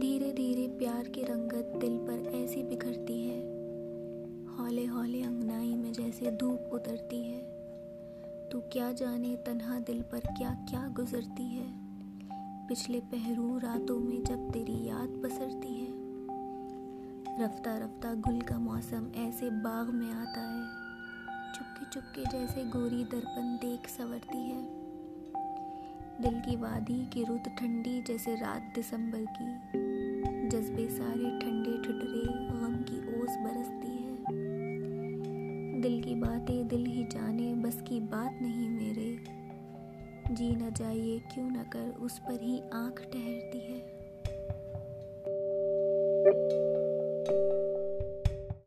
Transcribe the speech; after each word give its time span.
دھیرے 0.00 0.32
دھیرے 0.32 0.68
پیار 0.78 1.04
کی 1.04 1.26
رنگت 1.26 1.82
دل 1.82 1.98
پر 2.06 2.18
ایسی 2.32 2.62
بکھرتی 2.62 3.30
ہے۔ 3.30 3.42
ہولے 4.58 4.88
ہولے 4.88 5.24
انگنائی 5.24 5.76
میں 5.76 5.92
جیسے 5.92 6.30
دھوپ 6.30 6.60
اترتی 6.70 7.24
ہے۔ 7.24 7.42
تو 8.50 8.60
کیا 8.60 8.92
جانے 8.92 9.36
تنہا 9.44 9.78
دل 9.88 10.02
پر 10.10 10.18
کیا 10.38 10.54
کیا 10.68 10.88
گزرتی 10.98 11.60
ہے۔ 11.60 11.66
پچھلے 12.68 13.00
پہرو 13.10 13.58
راتوں 13.62 14.00
میں 14.00 14.26
جب 14.26 14.38
تیری 14.52 14.84
یاد 14.84 15.22
پسرتی 15.22 15.80
ہے۔ 15.80 15.90
رفتہ 17.44 17.68
رفتہ 17.68 18.08
گل 18.28 18.40
کا 18.40 18.58
موسم 18.58 19.08
ایسے 19.14 19.50
باغ 19.50 19.96
میں 19.96 20.12
آتا 20.12 20.54
ہے۔ 20.54 20.86
چپکے 21.54 21.84
چپکے 21.90 22.22
جیسے 22.32 22.62
گوری 22.74 23.04
درپن 23.12 23.56
دیکھ 23.62 23.90
سنورتی 23.90 24.38
ہے۔ 24.38 24.85
دل 26.22 26.36
کی 26.44 26.56
وادی 26.56 27.04
کی 27.10 27.24
رت 27.28 27.48
ٹھنڈی 27.58 28.00
جیسے 28.06 28.34
رات 28.40 28.76
دسمبر 28.76 29.18
کی۔ 29.18 29.78
جذبے 30.48 30.88
سارے 30.88 31.38
ٹھنڈے 31.40 31.70
ٹھٹرے، 31.82 32.32
غم 32.52 32.82
کی 32.86 33.00
اوس 33.06 33.36
برستی 33.44 33.90
ہے۔ 33.90 34.24
دل 35.80 36.00
کی 36.02 36.14
باتیں 36.14 36.62
دل 36.62 36.86
ہی 36.86 37.04
جانے، 37.10 37.54
بس 37.56 37.82
کی 37.84 38.00
بات 38.00 38.42
نہیں 38.42 38.68
میرے۔ 38.68 39.16
جی 40.30 40.54
نہ 40.54 40.68
جائیے، 40.76 41.18
کیوں 41.34 41.50
نہ 41.50 41.70
کر، 41.70 41.90
اس 41.98 42.20
پر 42.24 42.42
ہی 42.42 42.60
آنکھ 42.70 43.02
ٹھہرتی 43.02 43.58
ہے۔ 43.58 43.92